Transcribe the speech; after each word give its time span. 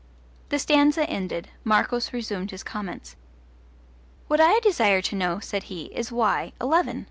The 0.49 0.57
stanza 0.57 1.07
ended, 1.07 1.49
Marcos 1.63 2.11
resumed 2.11 2.49
his 2.49 2.63
comments. 2.63 3.15
What 4.27 4.41
I 4.41 4.59
desire 4.61 4.99
to 5.03 5.15
know, 5.15 5.37
said 5.39 5.65
he, 5.69 5.93
is, 5.95 6.11
why 6.11 6.53
eleven? 6.59 6.99